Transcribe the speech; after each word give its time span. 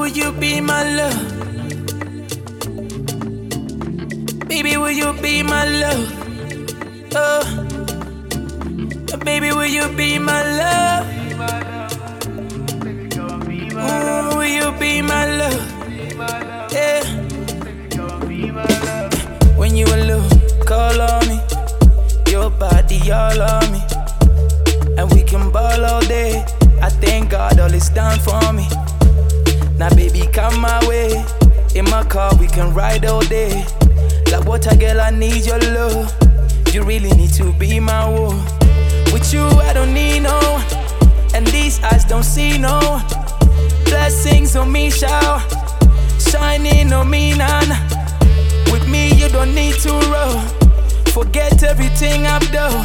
Will 0.00 0.08
you 0.08 0.32
be 0.32 0.62
my 0.62 0.82
love? 0.96 1.20
Baby, 4.48 4.78
will 4.78 4.90
you 4.90 5.12
be 5.20 5.42
my 5.42 5.66
love? 5.82 6.08
Oh, 7.14 7.44
baby, 9.22 9.52
will 9.52 9.66
you 9.66 9.86
be 9.98 10.18
my 10.18 10.42
love? 10.56 11.06
Ooh, 13.76 14.38
will 14.38 14.46
you 14.46 14.72
be 14.80 15.02
my 15.02 15.26
love? 15.36 15.60
Yeah. 16.72 17.04
When 19.58 19.76
you 19.76 19.84
alone, 19.84 20.30
call 20.64 20.98
on 20.98 21.28
me. 21.28 21.38
Your 22.32 22.48
body 22.48 23.12
all 23.12 23.42
on 23.42 23.70
me. 23.70 23.82
And 24.96 25.12
we 25.12 25.22
can 25.22 25.50
ball 25.50 25.84
all 25.84 26.00
day. 26.00 26.42
I 26.80 26.88
thank 26.88 27.28
God 27.32 27.60
all 27.60 27.74
is 27.74 27.90
done 27.90 28.18
for 28.20 28.54
me. 28.54 28.66
Now, 29.80 29.88
baby, 29.94 30.26
come 30.30 30.60
my 30.60 30.78
way. 30.86 31.24
In 31.74 31.86
my 31.86 32.04
car, 32.04 32.30
we 32.38 32.46
can 32.48 32.74
ride 32.74 33.06
all 33.06 33.22
day. 33.22 33.64
Like 34.30 34.44
what 34.44 34.66
water, 34.66 34.76
girl, 34.76 35.00
I 35.00 35.08
need 35.08 35.46
your 35.46 35.58
love. 35.72 36.12
You 36.70 36.82
really 36.82 37.10
need 37.12 37.32
to 37.40 37.50
be 37.54 37.80
my 37.80 38.06
one. 38.06 38.36
With 39.10 39.32
you, 39.32 39.40
I 39.40 39.72
don't 39.72 39.94
need 39.94 40.20
no. 40.20 40.38
And 41.32 41.46
these 41.46 41.82
eyes 41.82 42.04
don't 42.04 42.24
see 42.24 42.58
no. 42.58 42.78
Blessings 43.86 44.54
on 44.54 44.70
me, 44.70 44.90
shower. 44.90 45.40
Shining 46.18 46.92
on 46.92 47.08
me, 47.08 47.34
nana. 47.38 47.80
With 48.70 48.86
me, 48.86 49.14
you 49.14 49.30
don't 49.30 49.54
need 49.54 49.76
to 49.76 49.92
roll. 50.12 50.40
Forget 51.06 51.62
everything 51.62 52.26
I've 52.26 52.52
done. 52.52 52.84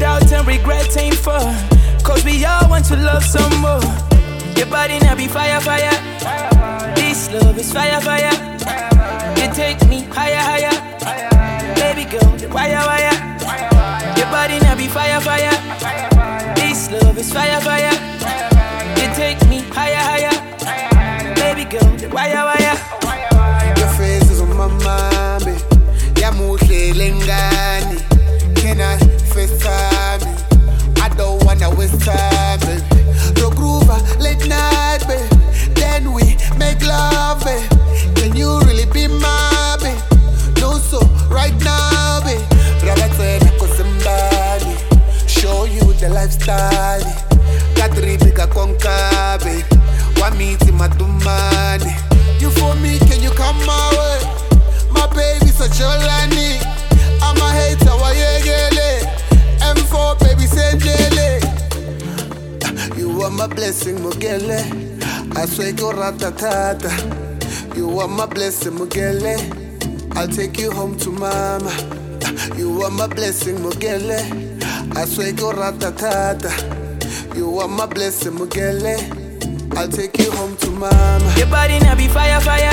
Doubt 0.00 0.32
and 0.32 0.44
regret 0.44 0.96
ain't 0.96 1.14
fun. 1.14 1.54
Cause 2.02 2.24
we 2.24 2.44
all 2.44 2.68
want 2.68 2.86
to 2.86 2.96
love 2.96 3.22
some 3.24 3.60
more. 3.60 3.99
Your 4.60 4.68
body 4.68 4.98
now 4.98 5.16
be 5.16 5.26
fire, 5.26 5.58
fire. 5.62 5.90
This 6.94 7.32
love 7.32 7.56
is 7.58 7.72
fire, 7.72 7.98
fire. 8.02 8.30
You 9.40 9.50
take 9.54 9.80
me 9.88 10.02
higher, 10.12 10.36
higher. 10.36 11.74
Baby 11.76 12.04
girl, 12.04 12.28
wire, 12.52 12.84
wire. 12.84 13.16
Your 14.18 14.26
body 14.26 14.60
now 14.60 14.76
be 14.76 14.86
fire, 14.86 15.18
fire. 15.22 15.56
This 16.56 16.90
love 16.90 17.16
is 17.16 17.32
fire, 17.32 17.58
fire. 17.62 17.90
You 19.00 19.14
take 19.14 19.40
me 19.48 19.60
higher, 19.72 19.96
higher. 19.96 20.59
Blessing, 68.60 68.78
Mugele. 68.78 70.16
I'll 70.16 70.28
take 70.28 70.58
you 70.58 70.70
home 70.70 70.96
to 70.98 71.10
mama. 71.10 71.70
You 72.56 72.82
are 72.82 72.90
my 72.90 73.06
blessing, 73.06 73.56
Mugele. 73.56 74.20
I 74.96 75.04
swear 75.06 75.32
go 75.32 75.52
ratatata. 75.52 76.50
You 77.36 77.58
are 77.58 77.68
my 77.68 77.86
blessing, 77.86 78.32
Mugele. 78.32 78.96
I'll 79.76 79.88
take 79.88 80.18
you 80.18 80.30
home 80.32 80.56
to 80.58 80.70
mama. 80.70 81.34
Your 81.38 81.46
body 81.46 81.78
now 81.80 81.94
be 81.96 82.08
fire, 82.08 82.40
fire. 82.40 82.70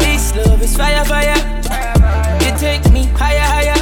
This 0.00 0.34
love 0.36 0.62
is 0.62 0.76
fire, 0.76 1.04
fire. 1.04 1.36
You 2.42 2.58
take 2.58 2.90
me 2.92 3.04
higher, 3.16 3.40
higher. 3.40 3.74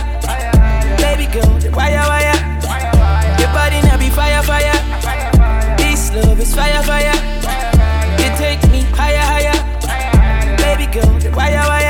Baby 0.98 1.32
girl, 1.32 1.58
the 1.58 1.70
wire, 1.72 2.06
wire. 2.06 3.40
Your 3.40 3.52
body 3.52 3.82
now 3.82 3.98
be 3.98 4.08
fire, 4.10 4.42
fire. 4.42 5.76
This 5.78 6.12
love 6.14 6.38
is 6.38 6.54
fire, 6.54 6.82
fire. 6.82 7.31
Girl, 10.92 11.18
the 11.18 11.30
wire, 11.30 11.81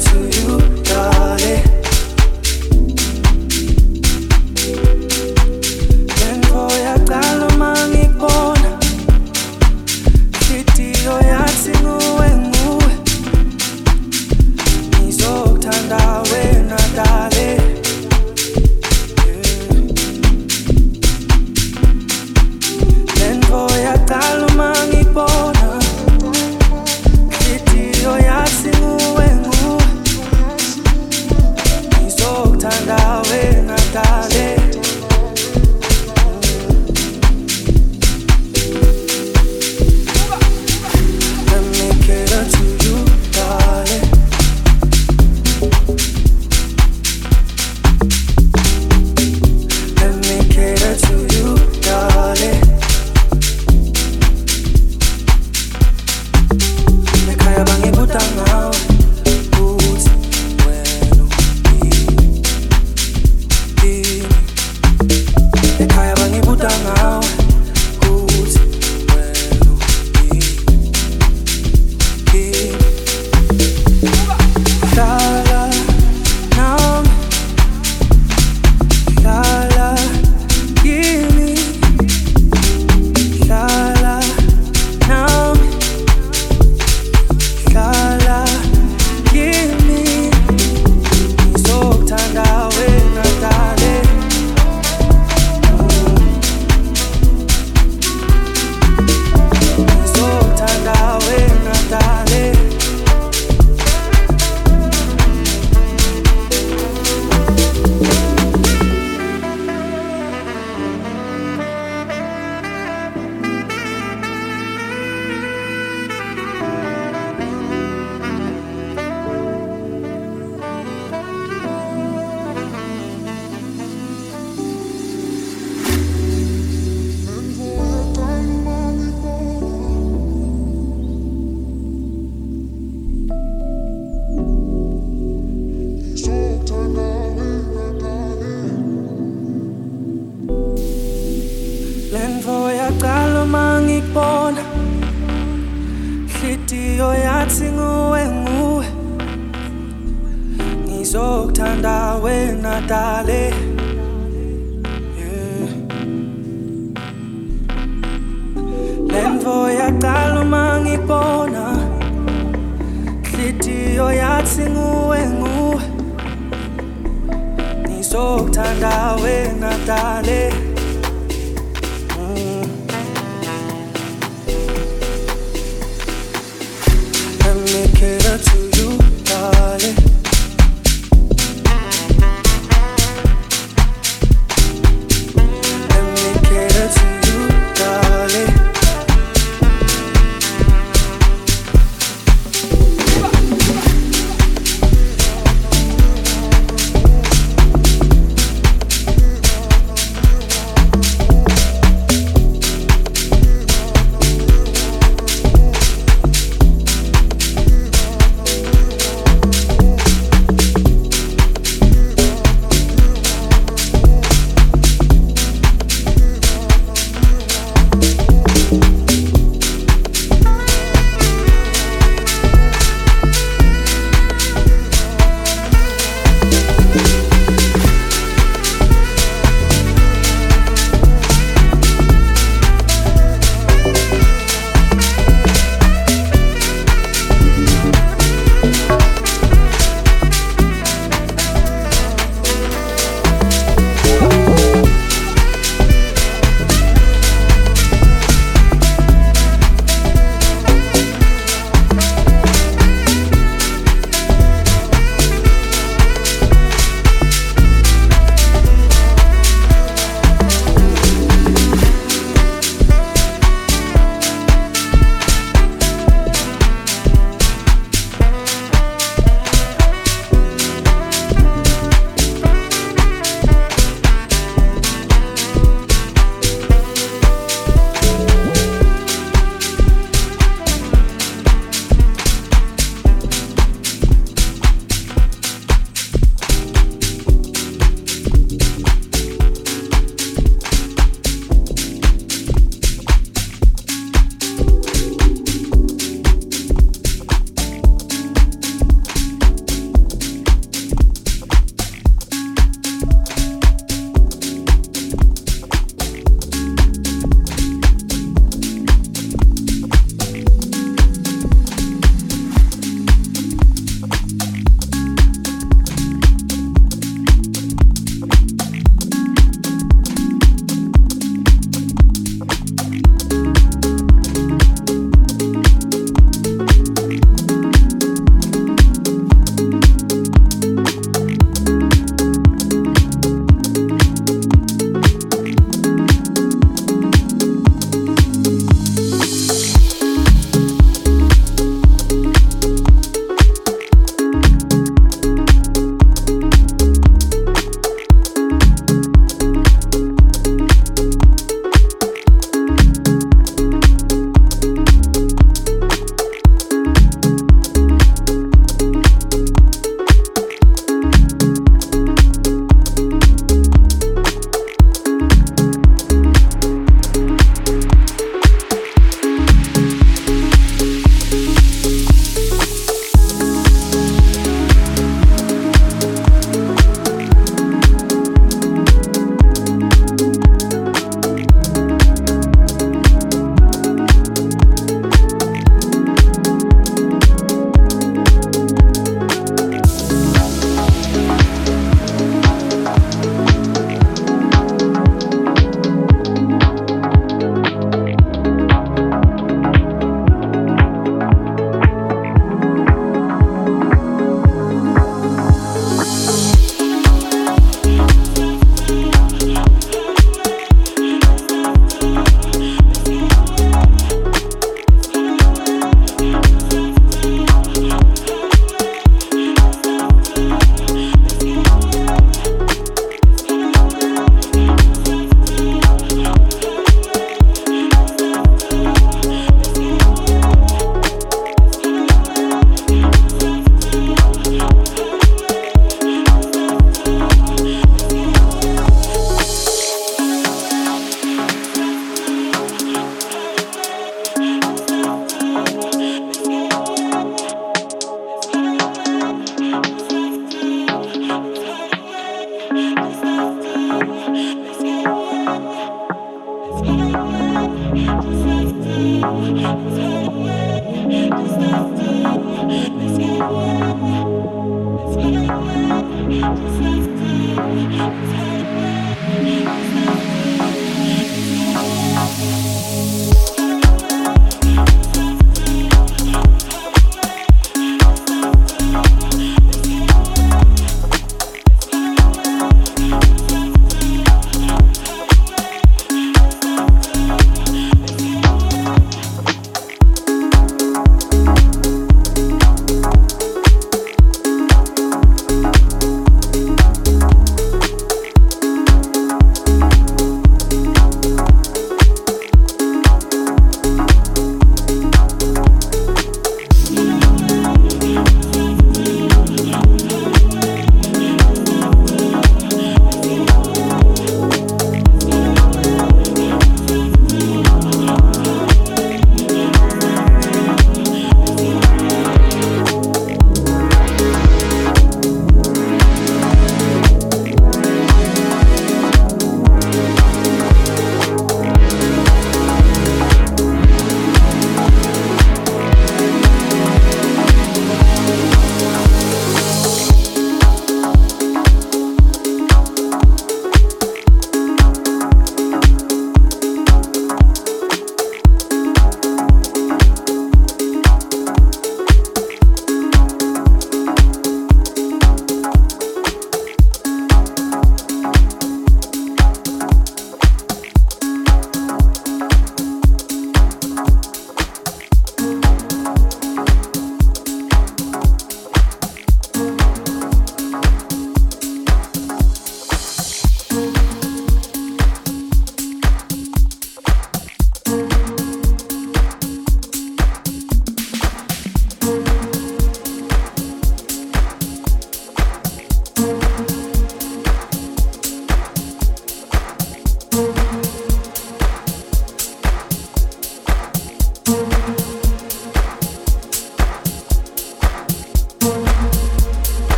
to 0.00 0.18
you, 0.18 0.79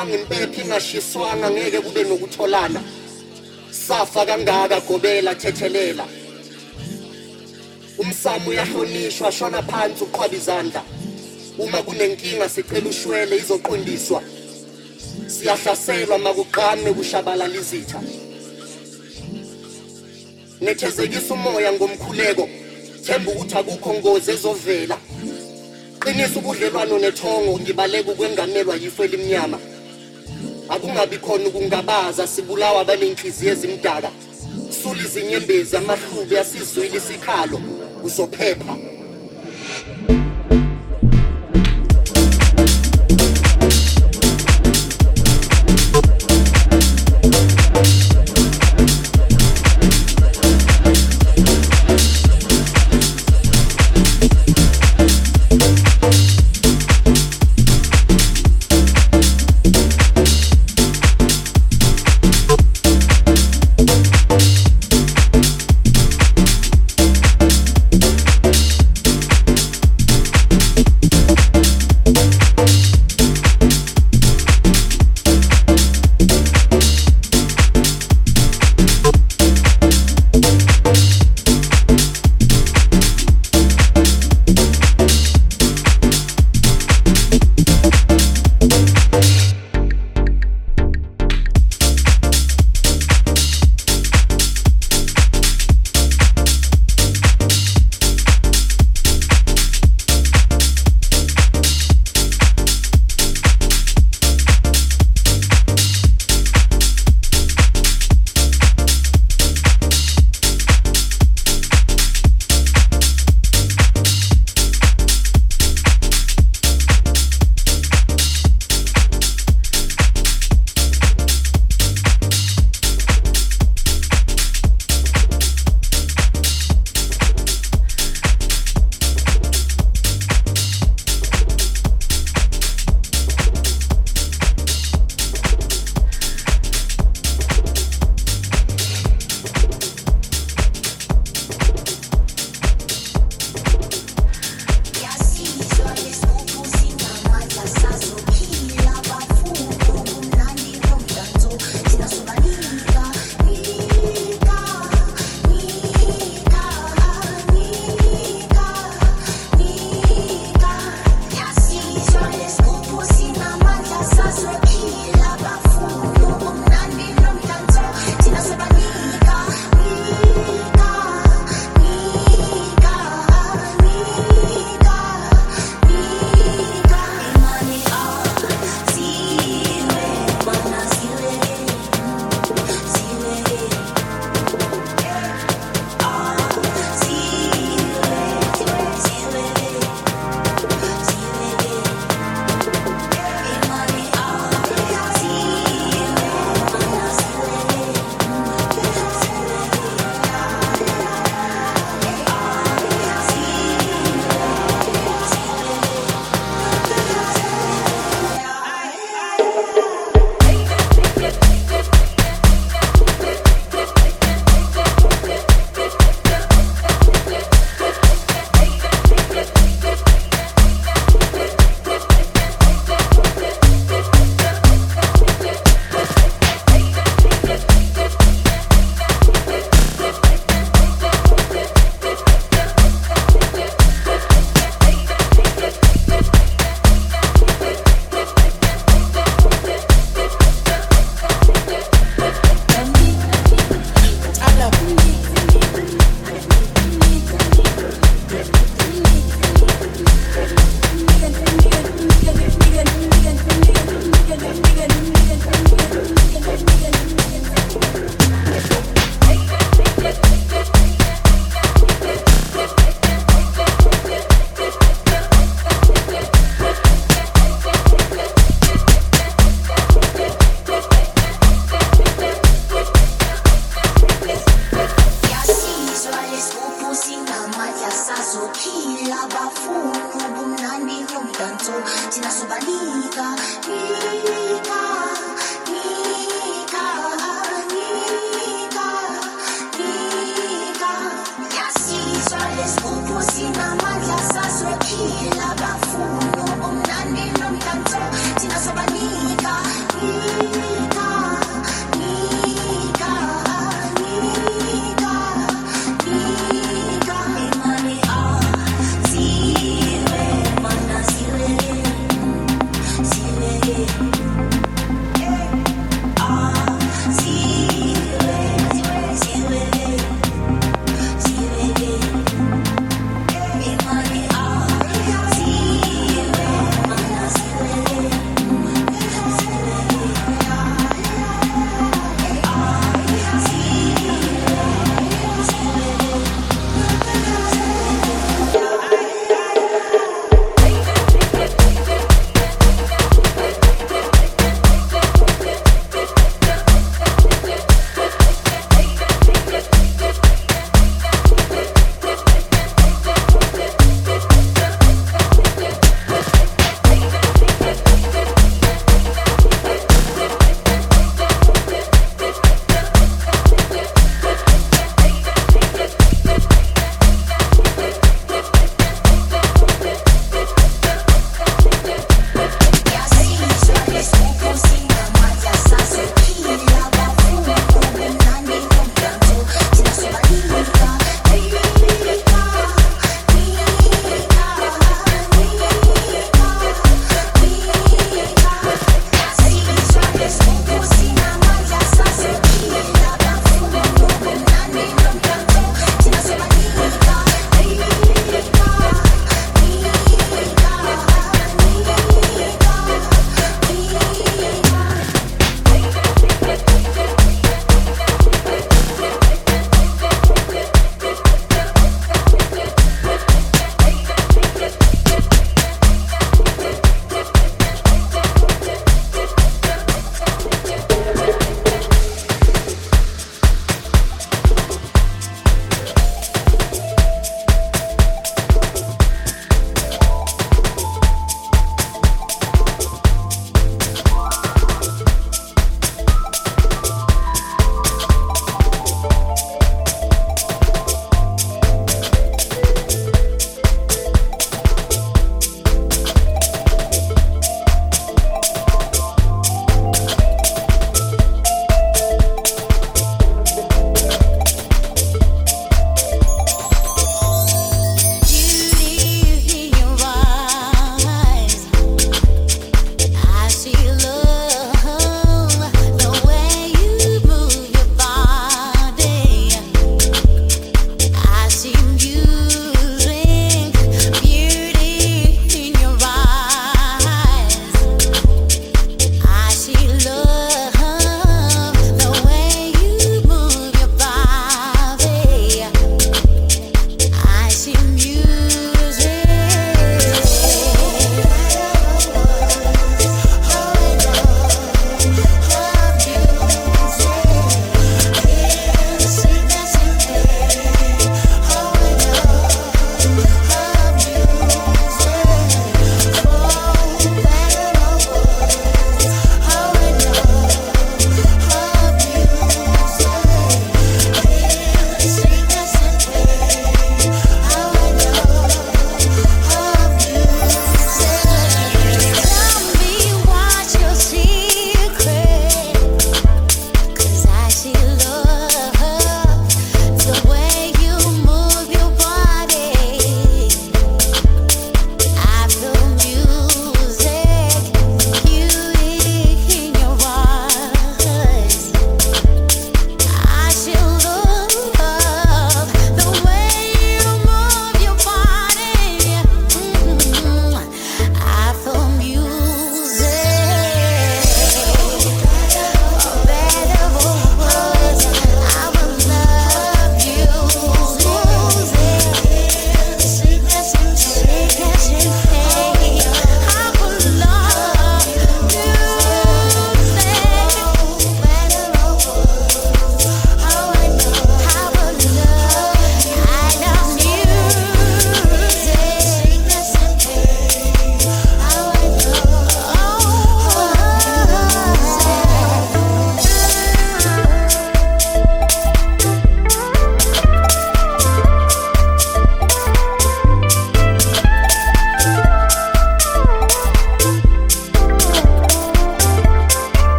Ingaqhunyiselwanga 0.00 0.14
impepho 0.14 0.60
ingashiswanga 0.62 1.50
ngeke 1.50 1.80
kube 1.80 2.04
nokutholana. 2.04 2.82
Safa 3.70 4.26
kangaka 4.26 4.80
gobela 4.80 5.34
thethelela. 5.34 6.04
Umsamo 7.98 8.50
uyahlonishwa 8.50 9.32
shona 9.32 9.62
phansi 9.62 10.04
uqhwaba 10.04 10.36
izandla. 10.36 10.82
Uma 11.58 11.82
kunenkinga 11.82 12.48
sicela 12.48 12.88
ushwele 12.88 13.36
izoqondiswa. 13.36 14.22
Siyahlaselwa 15.26 16.18
makugqame 16.18 16.92
kushabalala 16.92 17.54
izitha. 17.54 18.00
Nethezekisa 20.60 21.34
umoya 21.34 21.72
ngomkhuleko 21.72 22.48
themba 23.04 23.32
ukuthi 23.32 23.54
akukho 23.54 23.94
ngozi 23.94 24.30
ezovela. 24.30 24.96
Qinisa 26.00 26.38
ubudlelwano 26.38 26.98
nethongo 26.98 27.58
ngibaleka 27.60 28.10
ukwengamelwa 28.12 28.76
yifo 28.76 29.04
elimnyama. 29.04 29.58
Akungabi 30.90 31.18
khona 31.18 31.48
ukungabaza 31.48 32.26
sibulawa 32.26 32.84
banenhliziyo 32.84 33.52
ezimdaka. 33.52 34.10
Sula 34.82 35.02
izinyembezi 35.02 35.76
amahlubi 35.76 36.36
asizwile 36.38 36.96
isikhalo. 36.98 37.60
Uzophepha. 38.02 38.89